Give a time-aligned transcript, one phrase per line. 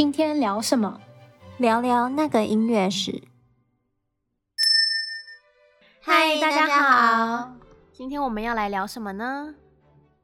[0.00, 0.98] 今天聊什么？
[1.58, 3.22] 聊聊那个音乐史。
[6.00, 7.52] 嗨，大家好。
[7.92, 9.54] 今天我们要来聊什么呢？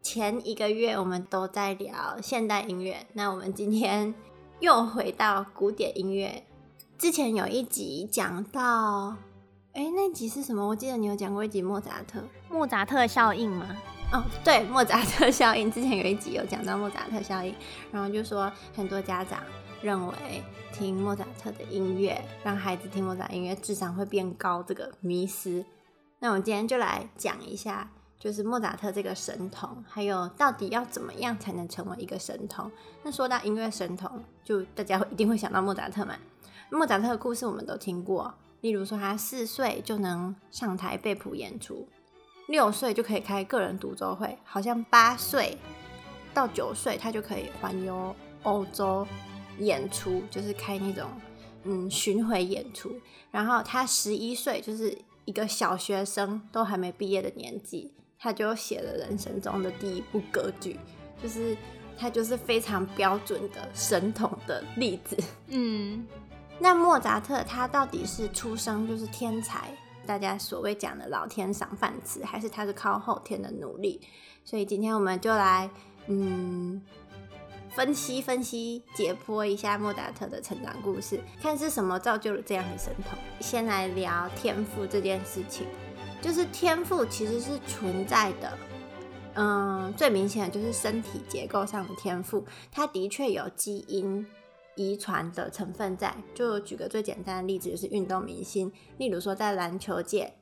[0.00, 4.14] 前一个月我们都在聊现代音乐，那我们今天
[4.60, 6.46] 又回到古典音乐。
[6.96, 9.14] 之前有一集讲到，
[9.74, 10.66] 哎，那集是什么？
[10.66, 13.76] 我记得你有讲过一集莫扎特，莫扎特效应吗？
[14.10, 15.70] 哦，对，莫扎特效应。
[15.70, 17.54] 之前有一集有讲到莫扎特效应，
[17.92, 19.42] 然后就说很多家长
[19.86, 25.64] 认为听莫扎特的音乐，让孩子听莫扎特音乐智商会变高，这个迷思。
[26.18, 32.68] 那我们今天就来讲一下，就是莫扎特这个神童，还有到底要怎么样才能成为一个神童。
[33.04, 36.16] 那说到音乐神童，就大家会一定会想到莫扎特嘛。
[36.68, 41.86] 莫扎特的故事我们都听过，例如说他四岁就能上台背谱演出。
[42.48, 45.56] 六岁就可以开个人独奏会，好像八岁
[46.34, 49.06] 到九岁他就可以环游欧洲
[49.58, 51.08] 演出，就是开那种
[51.64, 52.94] 嗯巡回演出。
[53.30, 60.78] 然后他十一岁，就是一个小学生都还没毕业的年纪，他就写了人生中的第一部歌剧，
[61.22, 61.56] 就是
[61.98, 65.16] 他就是非常标准的神童的例子。
[65.48, 66.06] 嗯，
[66.58, 69.70] 那莫扎特他到底是出生就是天才？
[70.06, 74.00] 大家所谓讲的老天赏饭吃，还是他是靠后天的努力？
[74.44, 75.68] 所以今天我们就来
[76.06, 76.80] 嗯
[77.76, 83.18] 分析分析、解剖一下莫扎特的成长故事，看是什么造就了这样的神童。
[83.38, 85.66] 先来聊天赋这件事情，
[86.22, 88.58] 就是天赋其实是存在的，
[89.34, 94.26] 嗯，最明显的就是身体结构上的天赋，它的确有基因。
[94.78, 100.34] 遗传的成分在，就举个最简单的例子，就是运动明星，例如说在篮球界，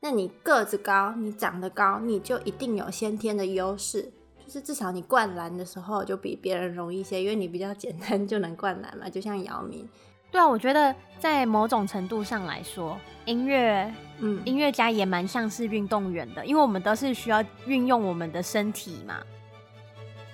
[0.00, 4.12] 那你个子高，你长得高，你就一定有先天的优势，
[4.46, 9.88] 就是至少你灌篮的时候就比别人容易一些，因为你比较简单就能灌篮嘛，就像姚明。
[10.30, 19.22] 对啊，我觉得在某种程度上来说，音乐，嗯，音乐家也蛮像是运动员的，因为我们都是需要运用我们的身体嘛。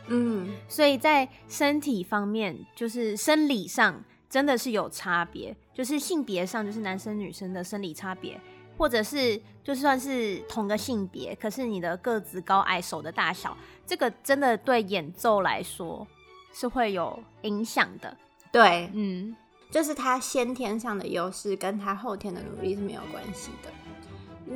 [0.09, 8.41] 嗯，所以在身体方面，就是生理上真的是有差别，就是性别上就是男生女生的生理差别，
[8.83, 13.57] 或者是就算是同个性别，可是你的个子高矮、手的大小，
[13.87, 16.05] 这个真的对演奏来说
[16.53, 18.17] 是会有影响的。
[18.51, 19.37] 对，嗯，
[19.71, 23.71] 就是他先天上的优势跟他后天的努力是没有关系的。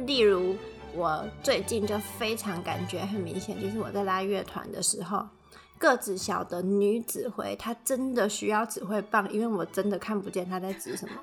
[0.07, 0.57] 例如，
[0.93, 5.25] 我最近就非常感觉很明显，就是我在拉乐团的时候。
[5.79, 11.15] 个子小的女指挥，她真的需要指挥棒，因为我真的看不见她在指什么。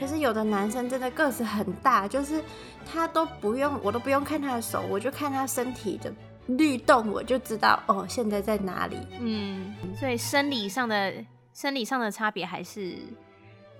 [0.00, 2.42] 可是有的男生真的个子很大，就是
[2.86, 6.10] 他都不用，我都不用看他的手，我就看他身体的
[6.46, 8.96] 律动，我就知道哦，现在在哪里。
[9.20, 11.12] 嗯，所以生理上的
[11.52, 12.96] 生理上的差别还是。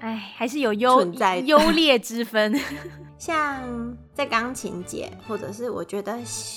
[0.03, 1.01] 哎，还是有优
[1.45, 2.59] 优劣之分。
[3.17, 6.17] 像在钢琴界，或者是我觉得，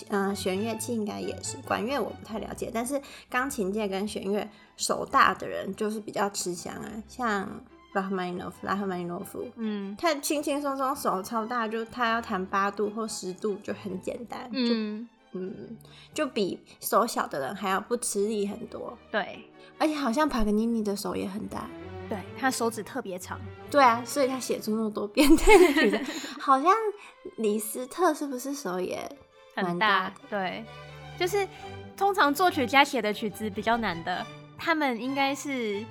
[0.09, 2.71] 嗯、呃，弦乐器应该也是，管乐我不太了解。
[2.73, 7.47] 但是钢琴界跟弦乐手大的人就是比较吃香啊，像
[7.93, 15.77] 拉赫曼尼诺夫，拉赫曼尼诺夫，嗯，他轻轻松松手超大，就他要弹八度或十度就很简单，嗯嗯，
[16.15, 18.97] 就比手小的人还要不吃力很多。
[19.11, 19.47] 对，
[19.77, 21.69] 而且好像帕格尼尼的手也很大。
[22.45, 23.39] 对，他手指特别长，
[23.71, 25.99] 对啊，所以他写出那么多变态的曲子，
[26.39, 26.71] 好像
[27.37, 28.99] 李斯特是不是手也
[29.55, 30.13] 很大？
[30.29, 30.63] 对，
[31.17, 31.47] 就是
[31.97, 34.23] 通常作曲家写的曲子比较难的，
[34.59, 35.83] 他们应该是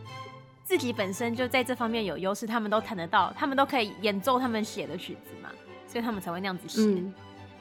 [0.62, 5.50] 自己本身就在这方面有优势，他们都弹得到，他们都可以演奏他们写的曲子嘛，
[5.88, 6.82] 所以他们才会那样子写。
[6.82, 7.12] 嗯，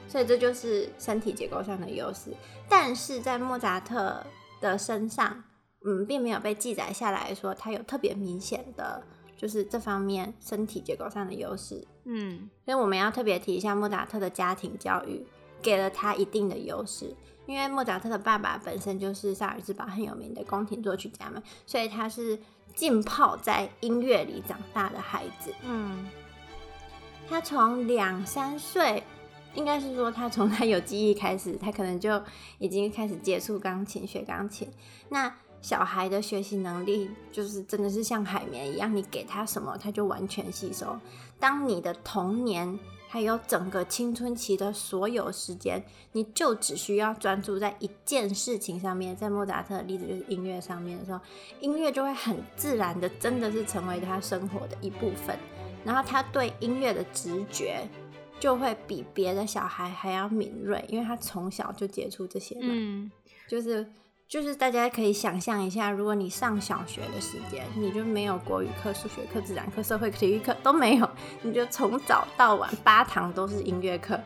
[0.06, 2.30] 所以这就是身体结构上的优势，
[2.68, 4.24] 但是在莫扎特
[4.60, 5.42] 的身上。
[5.84, 9.02] 嗯，并没有被记载下来说他有特别明显的，
[9.36, 11.86] 就是这方面身体结构上的优势。
[12.04, 15.24] 嗯，所以我们要特别提一下莫扎特的家庭教育
[15.62, 17.14] 给了他一定的优势，
[17.46, 22.38] 因为莫扎特的爸爸本身就是萨尔兹堡很有名的宫廷作曲家嘛，所以他是
[22.74, 25.54] 浸泡在音乐里长大的孩子。
[25.62, 26.06] 嗯，
[27.28, 29.02] 他从两三岁，
[29.54, 32.22] 应该是说他从他有记忆开始，他可能就
[32.58, 34.68] 已经开始接触钢琴，学钢琴。
[35.08, 35.34] 那
[35.64, 40.94] 小孩的学习能力就是真的是像海绵一样，你给他什么，他就完全吸收。
[41.38, 42.78] 当你的童年
[43.08, 45.82] 还有整个青春期的所有时间，
[46.12, 51.18] 你就只需要专注在一件事情上面，在莫扎特的例子就是音乐上面的时候，
[51.60, 55.34] 音乐就会很自然的，真的是成为他生活的一部分。
[55.82, 57.88] 然后他对音乐的直觉
[58.38, 63.10] 就会比别的小孩还要敏锐，因为他从小就接触这些嘛，嗯，
[63.48, 63.90] 就是。
[64.26, 71.08] 就是大家可以想象一下，如果你上小学的时间，你就没有国语课、数学课、自然课、社会体育课都没有，
[71.42, 74.18] 你就从早到晚八堂都是音乐课，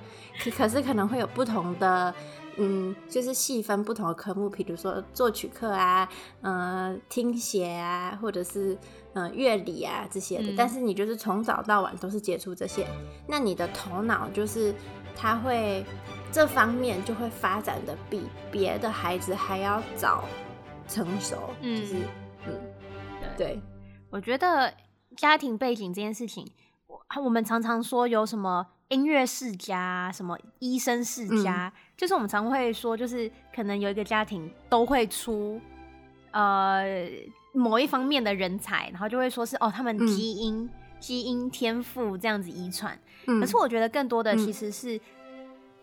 [0.42, 2.14] 可可是可能会有不同的，
[2.56, 6.08] 嗯，就是细分不同的科目，比如说作曲课啊，
[6.40, 8.78] 呃，听写啊，或者是
[9.12, 12.86] 呃乐理啊这些的，嗯、但是你就是从早到晚都是接触这些，
[13.26, 14.72] 那你的头脑就是
[15.14, 15.84] 它会。
[16.30, 20.24] 这方面就会发展的比别的孩子还要早
[20.86, 21.96] 成熟，嗯，就是
[22.46, 22.52] 嗯，
[23.36, 23.60] 对，对，
[24.10, 24.72] 我觉得
[25.16, 26.46] 家庭背景这件事情，
[27.22, 35.58] 我们常常说有什么音乐世家，什么医生世家，嗯、就是我们常会说，就是可能有一个家庭都会出
[36.32, 36.84] 呃
[37.52, 40.70] 某一方面的人才，然后就会说是哦，他们基因、嗯、
[41.00, 42.96] 基因天赋这样子遗传，
[43.26, 45.00] 嗯、可是我觉得更多的其实是。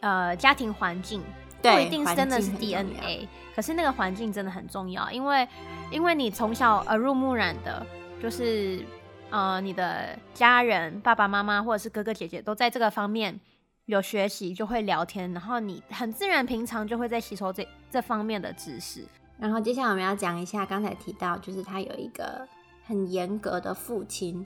[0.06, 1.20] 呃，家庭环境
[1.64, 5.48] 不一定真的是 DNA，可是那个环境真的很重要，因为
[5.90, 7.84] 因为你从小耳濡目染的，
[8.22, 8.86] 就是
[9.32, 13.40] 呃，你的家人爸爸妈妈或者是哥哥姐姐都在这个方面
[13.86, 19.04] 有学习，就会聊天，然后你很自然平常就会在吸收这这方面的知识。
[19.40, 22.48] 然后接下来我们要讲一下刚才提到，就是他有一个
[22.86, 24.46] 很严格的父亲，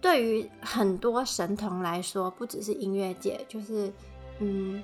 [0.00, 3.92] 对于很多神童来说，不只是音乐界，就是。
[4.40, 4.82] 嗯，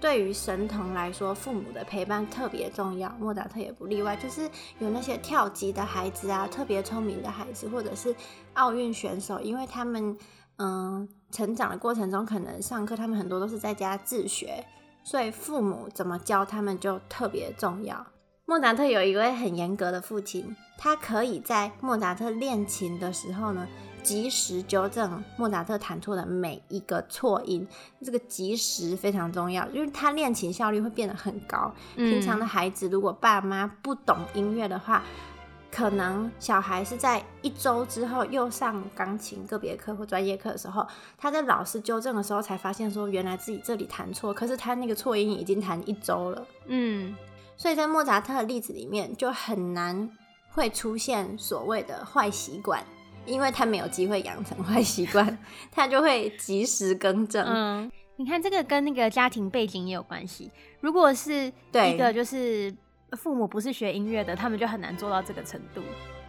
[0.00, 3.08] 对于神童来说，父母的陪伴特别重要。
[3.18, 4.48] 莫扎特也不例外，就是
[4.78, 8.14] 有那些跳级的孩子啊，特别聪明的孩子，或者是
[8.54, 10.16] 奥运选手，因为他们
[10.58, 14.64] 嗯成长的过程中，可能上课他们很多都是在家自学，
[15.02, 18.06] 所以父母怎么教他们就特别重要。
[18.46, 23.66] 莫扎特有一位很严格的父亲，他可以在莫扎特练琴的时候呢，
[24.04, 27.66] 及时纠正莫扎特弹错的每一个错音，
[28.02, 31.74] 这个及时非常重要，因为他练琴效率会变得很高。
[31.96, 35.02] 嗯、平常的孩子如果爸妈不懂音乐的话，
[35.72, 40.86] 可能小孩是在一周之后又上钢琴个别课或专业课的时候，
[41.18, 46.46] 他在老师纠正的时候才发现说，原来自己这里弹错，可是他那个错音已经弹一周了。
[46.66, 47.16] 嗯，
[47.56, 50.08] 所以在莫扎特的例子里面就很难
[50.52, 52.84] 会出现所谓的坏习惯。
[53.26, 55.38] 因为他没有机会养成坏习惯，
[55.70, 57.44] 他就会及时更正。
[57.46, 60.50] 嗯，你看这个跟那个家庭背景也有关系。
[60.80, 62.74] 如果是一个就是
[63.12, 65.82] 父母不是学音乐的，他们就很难做到这个程度。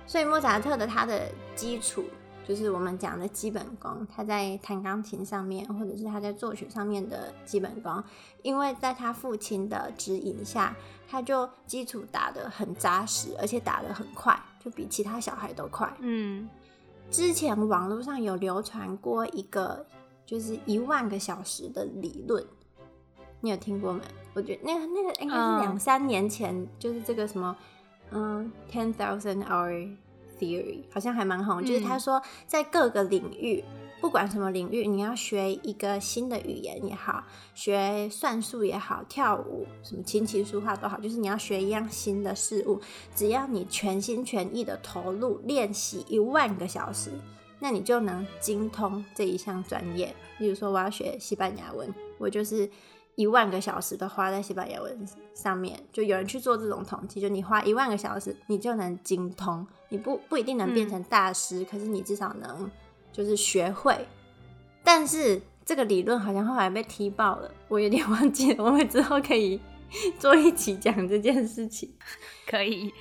[0.08, 2.06] 所以莫扎特的他的基础
[2.48, 8.04] 就是我们讲的基本功，他在弹钢琴上面，或者是他在作曲上面的基本功，
[8.44, 10.76] 因为在他父亲的指引下，
[11.10, 15.92] 他就基础打得很扎实，而且打得很快，就比其他小孩都快。
[16.00, 16.48] 嗯。
[17.10, 19.86] 之前网络上有流传过一个，
[20.26, 22.46] 就是一万个小时的理论，
[23.42, 24.02] 你有听过吗？
[24.34, 27.56] 我觉得那个那个应该是两三年前，uh, 就是这个什么，
[28.12, 29.96] 嗯，ten thousand hour
[30.38, 31.62] theory，好像还蛮红。
[31.62, 33.64] 嗯、就是他说，在各个领域。
[34.02, 37.24] 不管什么领域，你要学一个新的语言也好，
[37.56, 42.80] 学算术也好，跳舞什么琴棋书画都好，就是你要学一样新的事物，
[43.16, 47.10] 只要你全心全意的投入练习一万个小时，
[47.60, 50.16] 那你就能精通这一项专业。
[50.38, 52.70] 例如说我要学西班牙文，我就是
[53.16, 55.80] 一万个小时都花在西班牙文上面。
[55.92, 59.66] 就有人去做这种统计，就你花一万个小时，你就能精通。
[59.90, 62.70] 你不不一定能变成大师，可是你至少能。
[63.16, 64.06] 就是学会，
[64.84, 68.62] 但是这个理论好像后来被踢爆了，我有点 忘记了。
[68.62, 69.62] 我们之后可以
[70.20, 71.90] 做一起讲这件事情。
[72.46, 72.94] 可以，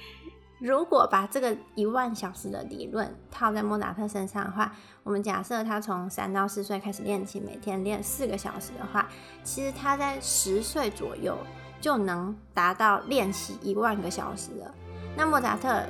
[0.60, 9.08] 如果把这个一万小时的理论套在莫扎特身上的话，我们假设他从三到四岁开始练琴，每天练四个小时的话，
[9.42, 11.36] 其实他在十岁左右
[11.80, 14.72] 就能达到练习一万个小时了。
[15.16, 15.82] 那莫扎特。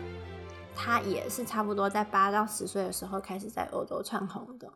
[0.77, 4.69] 他也是差不多在八到十岁的时候开始在欧洲窜红的，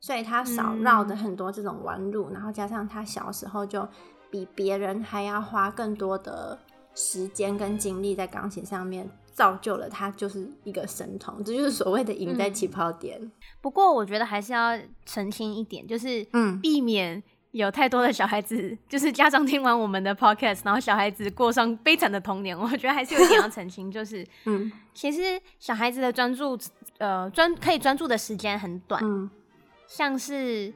[0.00, 3.86] 所以他少绕的很多这种弯路，嗯、然后加上他小时候就
[4.30, 6.58] 比别人还要花更多的
[6.94, 13.18] 时间跟精力在钢琴上面，造就了他就是一个神童，这就是所谓的赢在起跑点。
[13.20, 17.22] 嗯、不过我觉得还是要澄清一点，就是嗯，避免。
[17.52, 22.56] 有太多的小孩子，就是家长听完我们的 podcast，然后小孩子过上悲惨的童年。
[22.56, 26.56] 我觉得还是有一点要澄清，就是， 嗯，其实小孩子的专注，
[26.98, 29.02] 呃，专可以专注的时间很短。
[29.04, 29.28] 嗯，
[29.88, 30.72] 像是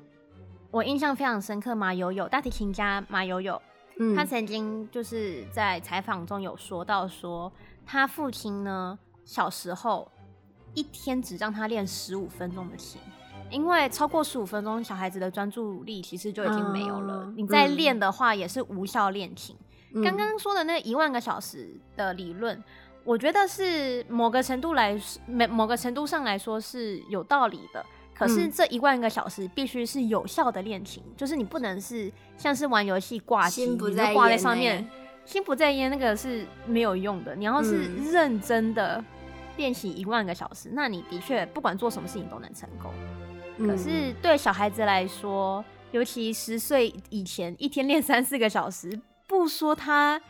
[0.72, 3.62] 我印象非常深刻，马友友大提琴家马友友，
[4.00, 7.52] 嗯，他曾经就是在采访中有说到说，
[7.86, 10.10] 他父亲呢小时候
[10.74, 13.00] 一天只让他练十五分钟的琴。
[13.50, 17.24] 因为超过十五分钟，小孩子的专注力其实就已经没有了。
[17.26, 19.56] 嗯、你再练的话，也是无效练琴。
[20.02, 22.60] 刚刚说的那一万个小时的理论，
[23.04, 27.84] 我觉得是某个程度来，某某个程度上来说是有道理的。
[28.12, 34.88] 可是这一万个小时必须是有效的练琴，嗯，就是你不能是像是玩游戏挂机，你就挂在上面，
[35.24, 37.34] 心不在焉，那个是没有用的。
[37.36, 39.04] 你要是认真的
[39.56, 42.92] 练习一万个小时，嗯，那你的确不管做什么事情都能成功。
[43.56, 50.20] 嗯，可是对小孩子来说，尤其十岁以前，一天练三四个小时，不说他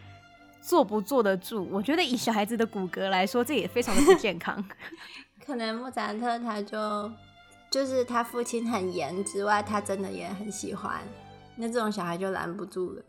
[0.60, 4.64] 坐不坐得住，我觉得以小孩子的骨骼来说，这也非常的不健康。
[5.44, 7.10] 可能莫扎特他就。
[7.70, 11.00] 就是他父亲很严之外，他真的也很喜欢。
[11.56, 13.02] 那这种小孩就拦不住了。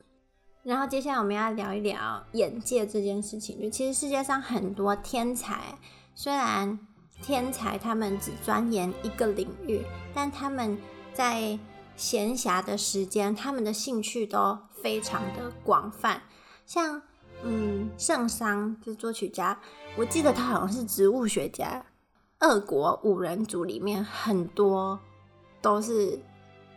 [0.64, 3.62] 然后接下来我们要聊一聊眼界这件事情。
[3.62, 5.78] 就其实世界上很多天才，
[6.16, 6.80] 虽然
[7.22, 9.82] 天才他们只钻研一个领域，
[10.14, 10.78] 但他们
[11.14, 11.58] 在
[11.96, 16.22] 闲暇的时间，他们的兴趣都非常的广泛。
[16.66, 17.02] 像
[17.44, 19.60] 嗯，圣桑就作曲家，
[19.98, 21.86] 我记得他好像是植物学家。
[22.40, 25.00] 俄国五人组里面很多
[25.62, 26.20] 都是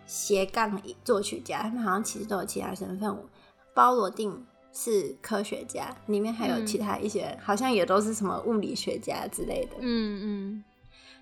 [0.06, 3.16] 斜杠作曲家，他们好像其实都有其他身份。
[3.74, 4.46] 包罗定
[4.80, 9.72] 是科学家，里面还有其他一些，嗯、好像也都是什么物理学家之类的。
[9.80, 10.64] 嗯嗯。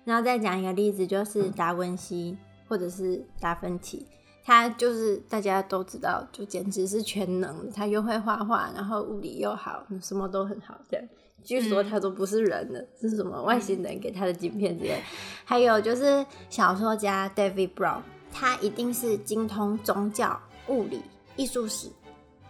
[0.05, 2.37] 然后再讲一个例子，就是达文西
[2.67, 4.05] 或者是达芬奇，
[4.45, 11.07] 他就是大家都知道，就简直是全能，他又会画画，然后物理又好，什么都很好，这样。
[11.43, 15.01] 据说他都不是人的，嗯、是什么外星人给他的晶片之类。
[15.43, 21.01] 还有就是小说家 David Brown，他一定是精通宗教、物理、
[21.35, 21.89] 艺术史，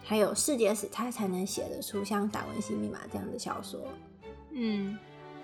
[0.08, 3.78] 还有世界史，他才能写得出像《达文西密码》这样的小说。
[4.52, 4.96] 嗯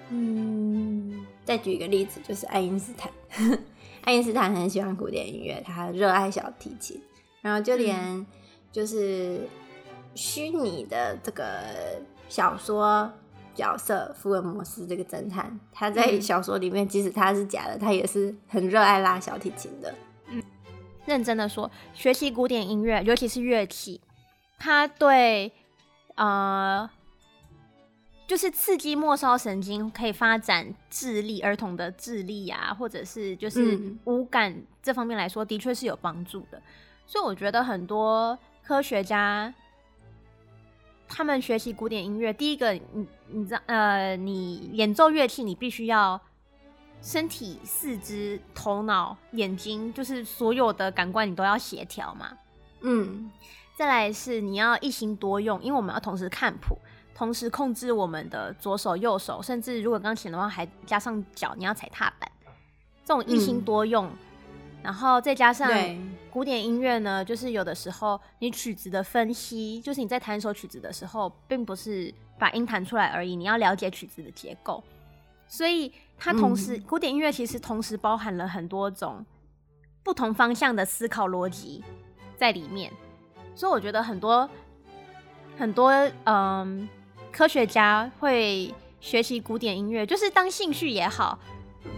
[0.09, 1.26] 嗯。
[1.44, 3.12] 再举一个例子，就是爱因斯坦。
[4.04, 6.99] 爱因斯坦很喜欢古典音乐，他热爱小提琴，
[7.42, 8.26] 然后就连
[8.73, 9.47] 就是
[10.14, 11.44] 虚拟的这个
[12.30, 13.12] 小说。
[13.54, 19.94] 角色福尔摩斯这个侦探，他在小说里面，即使他是假的，他也是很热爱拉小提琴的。
[20.26, 20.42] 嗯，
[21.06, 24.00] 认真的说，学习古典音乐，尤其是乐器，
[24.58, 25.52] 他对
[26.14, 26.88] 呃，
[28.26, 36.61] 就是刺激末梢神经，可以发展智力，儿童的智力啊，或者是就是五感这方面来说，的确是有帮助的。
[37.06, 39.52] 所以我觉得很多科学家。
[41.06, 46.18] 他们学习古典音乐，第一个，你你知道，呃，你演奏乐器，你必须要
[47.02, 52.37] 身体、四肢、头脑、眼睛，就是所有的感官，你都要协调嘛。
[52.80, 53.30] 嗯，
[53.76, 56.78] 再来是你要一心多用，因为我们要同时看谱，
[57.14, 62.30] 同时控制我们的左手、右手，甚至如果钢琴的话，还加上脚，你要踩踏板，
[63.04, 64.06] 这种一心多用。
[64.06, 64.18] 嗯
[64.84, 65.66] 然后再加上
[66.30, 74.84] 古典音乐呢，就是有的时候你曲子的分析，就是你在弹一首曲子的时候，并不是把音弹出来而已，你要了解曲子的结构。
[75.48, 79.24] 所以它同时，嗯、古典音乐其实同时包含了很多种
[80.02, 81.82] 不同方向的思考逻辑
[82.36, 82.92] 在里面。
[83.54, 84.49] 所以我觉得很多
[85.56, 85.92] 很多
[86.25, 86.88] 嗯
[87.32, 91.38] 科学家会学习古典音乐，就是当兴趣也好，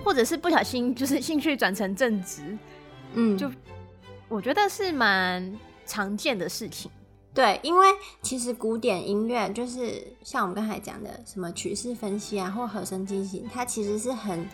[0.04, 2.56] 或者是不小心就是兴趣转成正职。
[3.14, 3.50] 嗯，就
[4.28, 6.90] 我觉得是蛮常见的事情。
[7.32, 7.86] 对，因为
[8.22, 14.48] 其实古典音乐就是像我们刚才讲的什么曲式分析啊，或和声进行，它其实是很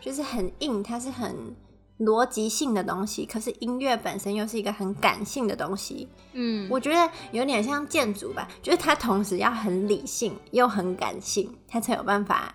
[0.00, 1.34] 就是很硬，它是很
[1.98, 3.26] 逻辑性的东西。
[3.26, 6.08] 可是音乐本身又是一个很感性的东西。
[6.32, 12.54] 嗯，我觉得有点像建筑吧，就是它同时要很理性又很感性，它才有办法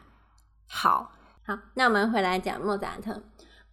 [0.67, 1.12] 好。
[1.46, 3.24] 好，那我们回来讲莫扎特。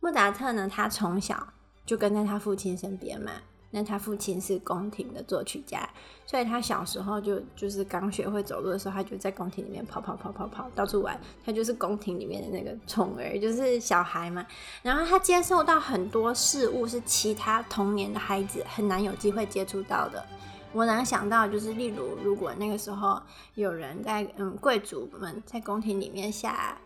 [0.00, 1.54] 莫扎特呢，他从小。
[1.86, 3.30] 就跟在他父亲身边嘛。
[3.76, 5.86] 那他父亲是宫廷的作曲家，
[6.24, 11.20] 所以他小时候就就是刚学会走路的时候，他就在宫廷里面跑跑跑跑跑到处玩。
[11.44, 14.46] 他就是宫廷里面的那个宠儿，就是小孩嘛。
[14.82, 20.24] 然后他接受到很多事物是其他童年的孩子很难有机会接触到的。
[20.72, 23.20] 我能想到就是，例如如果那个时候
[23.56, 26.78] 有人在嗯贵族们在宫廷里面下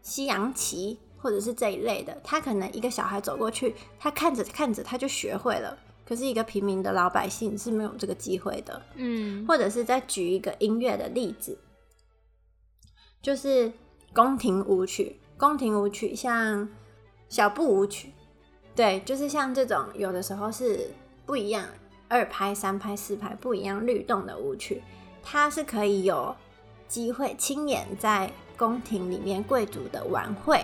[0.00, 0.96] 西洋棋。
[1.22, 5.76] 或者是这一类的，他可能一个小孩走过去，他看着看着他就学会了。
[6.10, 8.82] 可是一个平民的老百姓是没有这个机会的。
[8.96, 11.56] 嗯，或者是再举一个音乐的例子，
[13.22, 13.72] 就是
[14.12, 15.20] 宫廷舞曲。
[15.38, 16.68] 宫廷舞曲像
[17.28, 18.12] 小步舞曲，
[18.74, 20.90] 对，就是像这种有的时候是
[21.24, 21.64] 不一样，
[22.08, 24.82] 二拍、三拍、四拍不一样律动的舞曲，
[25.22, 26.34] 它是可以有
[26.88, 30.60] 机会亲眼在宫廷里面贵族的晚会。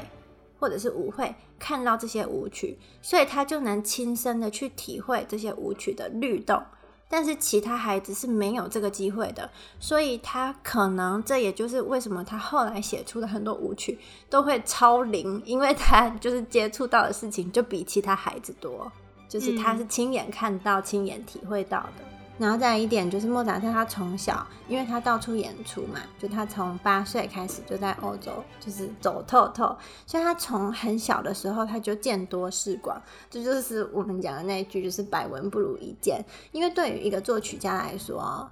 [0.58, 6.62] 或者是舞会看到这些舞曲，所以他就能亲身的去体会这些舞曲的律动，
[7.08, 13.98] 但是其他孩子是没有这个机会的，所以他可能这也就是为什么他后来写出的很多舞曲
[14.28, 18.90] 都会超龄，因为他就是接触到的事情就比其他孩子多，
[19.28, 22.15] 就是他是亲眼看到、亲眼体会到的。
[22.38, 29.74] 然后再一点就是莫扎特，他从小，因为他到处演出嘛，就他从八岁开始就在欧洲就是走透透，
[30.06, 33.00] 所以他从很小的时候他就见多识广，
[33.30, 36.22] 这就，是我们讲的那一句，就是百闻不如一见。
[36.52, 38.50] 因为对于一个作曲家来说，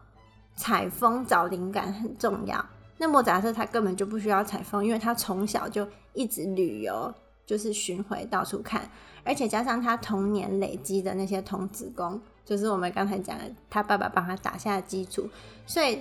[0.56, 2.64] 采风找灵感很重要。
[2.96, 7.12] 那莫扎特他根本就不需要采风，因为他从小就一直旅游，
[7.44, 8.88] 就是巡回到处看，
[9.24, 12.18] 而且加上他童年累积的那些童子功。
[12.44, 15.28] 就是我们刚才讲的，他爸爸帮他打下的基础，
[15.66, 15.98] 所以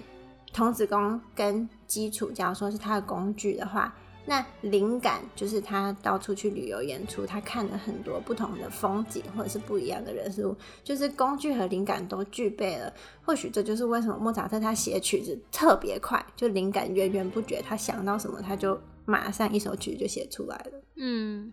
[0.52, 3.96] 童子功跟基础，假如说是他的工具的话，
[4.26, 12.94] 那灵感就是他到处去旅游演出，他看了很多不同的风景或者是不一样的人事物，就是工具和灵感都具备了。
[13.26, 20.82] 或许这就是为什么莫扎特他写曲子特别快，就灵感源源不绝，他想到什么他就马上一首曲就写出来了。
[20.96, 21.52] 嗯，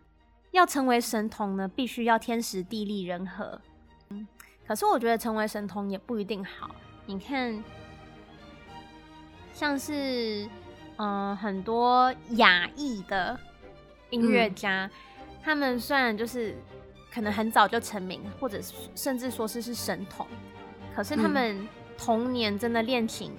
[0.51, 3.61] 要成为神童呢，必须要天时地利人和。
[4.71, 6.71] 可是我觉得成为神童也不一定好。
[7.07, 7.61] 你看，
[9.53, 10.49] 像是
[10.97, 13.37] 嗯、呃、很多亚裔的
[14.11, 14.91] 音乐家，嗯、
[15.43, 16.55] 他们虽然就是
[17.13, 18.61] 可能很早就成名，或者
[18.95, 20.25] 甚至说是是神童，
[20.95, 21.67] 可是他们
[21.99, 23.33] 童年真的练琴，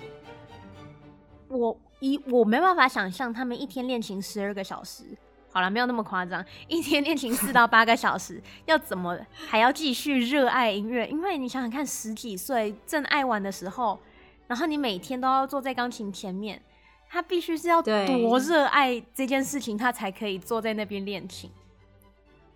[1.48, 5.06] 嗯、我一我没办法想象他们一天练琴十二个小时。
[5.54, 6.44] 好了，没有那么夸张。
[6.70, 11.06] 一天练琴四到八个小时，要怎么还要继续热爱音乐？
[11.08, 14.00] 因为你想想看，十几岁正爱玩的时候，
[14.48, 16.62] 然后你每天都要坐在钢琴前面，
[17.10, 17.94] 他必须是要多
[18.40, 21.52] 热爱这件事情，他才可以坐在那边练琴。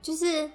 [0.01, 0.49] 就是，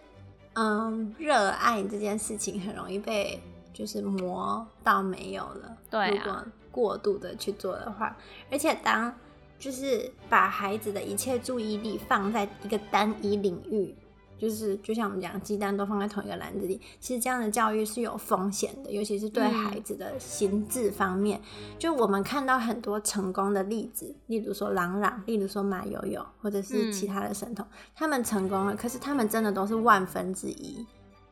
[0.54, 3.42] 嗯，热爱这件事情很容易被
[3.74, 5.76] 就是磨到没有了。
[5.90, 8.16] 对啊，如果过度的去做的话，
[8.50, 9.14] 而且当。
[9.60, 13.94] 就是把孩子的一切注意力放在一个单一领域，
[14.38, 16.80] 就是就像我们讲，鸡蛋都放在同一个篮子里。
[16.98, 21.38] 其实这样的教育是有风险的，尤其是对孩子的心智方面。
[21.58, 30.86] 嗯、就我们看到很多成功的例子，例如说朗朗，例如说马友友，或者是其他的神童，嗯、他们成功了，可是他们真的都是万分之一。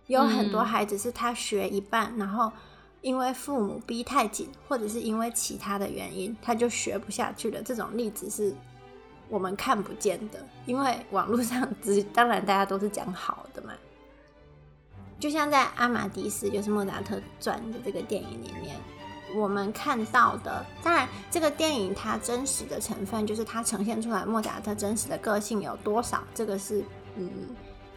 [0.06, 2.52] 有很多孩子是他学一半，然后。
[3.00, 7.62] 因为父母逼太紧，或者是因为其他的原因，他就学不下去了。
[7.62, 8.52] 这种例子是
[9.28, 13.72] 我们看不见的，因为网络上 只当然大家都是讲好的嘛。
[15.20, 18.76] 就像在《阿玛迪斯》就是莫扎特传的这个电影里面，
[19.36, 26.84] 我们看到的，当然这个电影它真实的成分就是它呈现出来莫扎特真实的个性有多少，这个是
[27.16, 27.30] 嗯。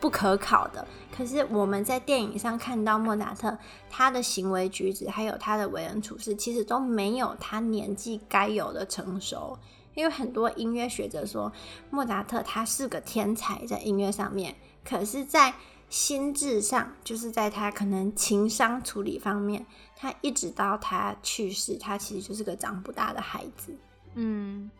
[0.01, 0.85] 不可考的。
[1.15, 3.57] 可是我们在电影上看到莫扎特，
[3.89, 9.57] 他的行为举止还有他的为人处事，其实都没有他年纪该有的成熟。
[9.93, 11.51] 因为很多音乐学者说，
[11.89, 15.53] 莫扎特他是个天才在音乐上面，可是，在
[15.89, 19.65] 心智上，就是在他可能情商处理方面，
[19.97, 23.75] 他一直到他去世，他其实就是个长不大的孩子。
[24.15, 24.71] 嗯，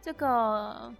[0.00, 0.92] 这个。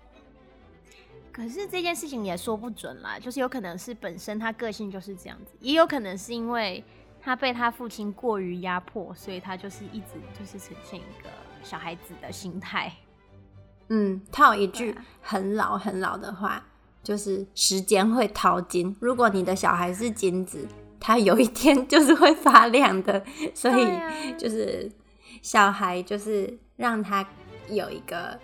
[1.39, 6.83] 可是这件事情也说不准啦，就是有可能是本身他个性就是这样子，也有可能是因为
[7.21, 11.29] 他被他父亲过于压迫，所以他就是一直就是呈现一个
[11.63, 12.93] 小孩子的心态。
[13.87, 16.67] 嗯，他有一句很老很老的话，
[17.05, 18.97] 就是时间会淘金。
[18.99, 20.67] 如果你的小孩是金子，
[20.99, 23.25] 他有一天 就是会发亮的。
[23.55, 23.87] 所以
[24.37, 24.91] 就是
[25.41, 27.25] 小孩就是让他
[27.71, 28.37] 有一个。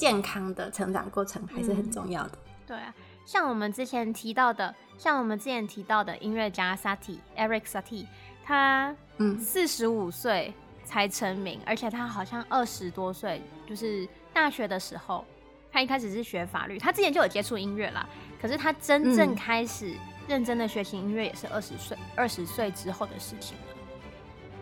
[0.00, 2.30] 健康的成长过程还是很重要的。
[2.32, 2.94] 嗯、对啊，
[3.26, 8.06] 像我们之前提到的，像我们之前提到的音乐家 Satie Eric Satie，
[8.42, 10.52] 他嗯四十五岁
[10.84, 15.24] 才成名，嗯、而且他好像二十多岁，就是大学的时候，
[15.70, 18.08] 他一开始是学法律，他之前就有接触音乐啦。
[18.40, 19.94] 可是他真正开始
[20.26, 23.64] 认真的学习音乐也是二十岁，二十岁之后的事情了。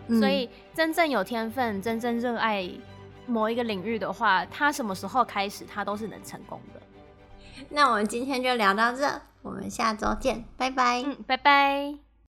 [0.07, 2.69] 嗯、所以真正有天分，真正热爱。
[3.29, 6.81] 某一个领域的话，他什么时候开始，他都是能成功的。
[7.69, 11.03] 那我们今天就聊到这，我们下周见，拜拜。
[11.05, 12.08] 嗯，拜拜。